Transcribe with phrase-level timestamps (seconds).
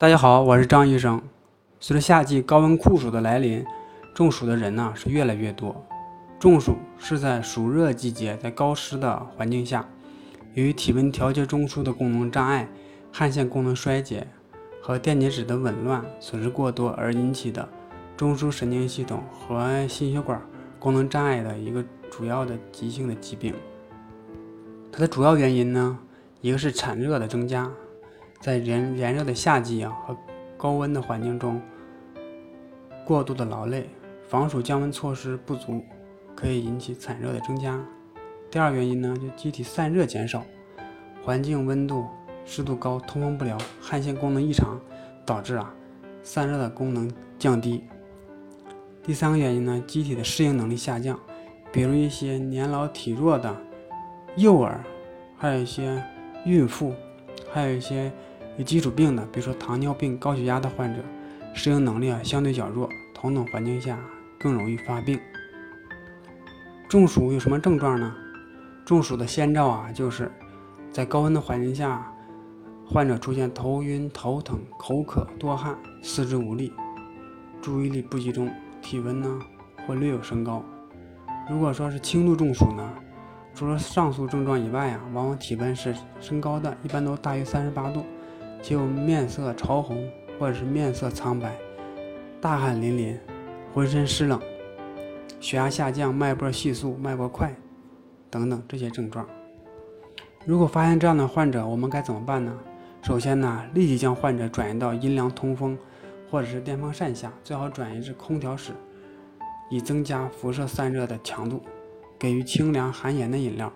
[0.00, 1.20] 大家好，我是张医生。
[1.80, 3.66] 随着夏季高温酷暑的来临，
[4.14, 5.74] 中暑的人呢是越来越多。
[6.38, 9.84] 中暑是在暑热季节，在高湿的环境下，
[10.54, 12.68] 由于体温调节中枢的功能障碍、
[13.12, 14.24] 汗腺功能衰竭
[14.80, 17.68] 和电解质的紊乱损失过多而引起的
[18.16, 20.40] 中枢神经系统和心血管
[20.78, 23.52] 功能障碍的一个主要的急性的疾病。
[24.92, 25.98] 它的主要原因呢，
[26.40, 27.68] 一个是产热的增加，
[28.40, 30.16] 在炎炎热的夏季啊和
[30.56, 31.60] 高温的环境中，
[33.04, 33.88] 过度的劳累，
[34.28, 35.84] 防暑降温措施不足，
[36.34, 37.78] 可以引起产热的增加。
[38.50, 40.44] 第二原因呢，就机体散热减少，
[41.22, 42.06] 环境温度
[42.44, 44.80] 湿度高，通风不良，汗腺功能异常，
[45.26, 45.74] 导致啊
[46.22, 47.84] 散热的功能降低。
[49.02, 51.18] 第三个原因呢，机体的适应能力下降，
[51.72, 53.54] 比如一些年老体弱的。
[54.36, 54.84] 幼儿，
[55.36, 56.00] 还有一些
[56.44, 56.94] 孕妇，
[57.50, 58.12] 还有一些
[58.58, 61.00] 有基础病的，比如说糖尿病、高血压的患者，
[61.54, 63.96] 适应能力啊相对较弱，同等环境下
[64.36, 65.18] 更容易发病。
[66.88, 68.12] 中暑有什么症状呢？
[68.84, 70.28] 中暑的先兆啊，就是
[70.90, 72.12] 在高温的环境下，
[72.84, 76.72] 患者出现头晕、头疼、口渴、多汗、四肢无力、
[77.62, 78.50] 注意力不集中，
[78.82, 79.38] 体温呢
[79.86, 80.64] 或略有升高。
[81.48, 82.92] 如果说是轻度中暑呢？
[83.54, 88.04] 除了上述症状以外啊，往往体温是升高的，一般都大于三十八度，
[88.62, 91.56] 就面色潮红或者是面色苍白、
[92.40, 93.16] 大汗淋漓、
[93.72, 94.40] 浑身湿冷、
[95.40, 97.54] 血压下降、脉搏细速、脉搏快
[98.30, 99.26] 等等这些症状。
[100.44, 102.52] 如果发现这样的患者，我们该怎么办呢？
[103.02, 105.78] 首先呢，立即将患者转移到阴凉通风
[106.30, 108.72] 或者是电风扇下，最好转移至空调室，
[109.70, 111.62] 以增加辐射散热的强度。
[112.18, 113.72] 给予清凉含盐的饮料，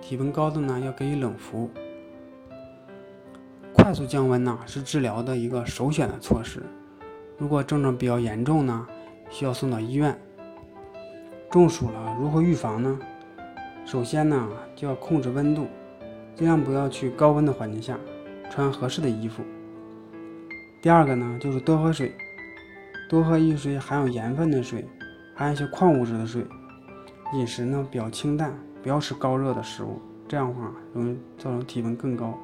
[0.00, 1.70] 体温高的呢要给予冷敷。
[3.88, 6.62] 快速降温呢是治疗的一个首选的措施。
[7.38, 8.86] 如果症状比较严重呢，
[9.30, 10.14] 需要送到医院。
[11.50, 12.98] 中暑了如何预防呢？
[13.86, 14.46] 首先呢
[14.76, 15.66] 就要控制温度，
[16.34, 17.98] 尽量不要去高温的环境下，
[18.50, 19.42] 穿合适的衣服。
[20.82, 22.12] 第二个呢就是多喝水，
[23.08, 24.86] 多喝一些含有盐分的水，
[25.34, 26.44] 含一些矿物质的水。
[27.32, 28.52] 饮食呢比较清淡，
[28.82, 29.98] 不要吃高热的食物，
[30.28, 32.38] 这样的话容易造成体温更高。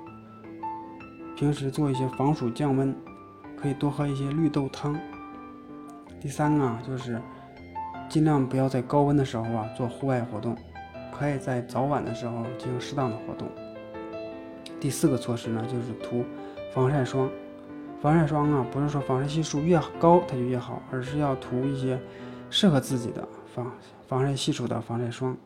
[1.37, 2.95] 平时做一些防暑降温，
[3.57, 4.99] 可以多喝一些绿豆汤。
[6.21, 7.21] 第三个啊，就是
[8.09, 10.57] 尽量不要在高温的时候啊做户外活动，
[11.13, 13.49] 可以在早晚的时候进行适当的活动。
[14.79, 16.25] 第四个措施呢，就是涂
[16.73, 17.29] 防晒霜。
[18.01, 21.99] 防晒霜啊，不是说防晒系数越高它就越好，而是要涂一些
[22.49, 23.27] 适合自己的。
[23.55, 23.73] 防
[24.07, 25.37] 防晒系数的防晒霜。